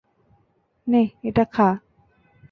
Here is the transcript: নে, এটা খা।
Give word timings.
নে, 0.87 1.01
এটা 1.23 1.43
খা। 1.45 1.69